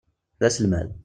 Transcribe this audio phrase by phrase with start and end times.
[0.39, 0.89] D aselmad.